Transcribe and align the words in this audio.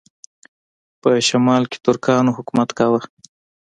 په 1.01 1.09
شمال 1.27 1.63
کې 1.71 1.77
ترکانو 1.85 2.35
حکومت 2.37 2.69
کاوه. 2.77 3.01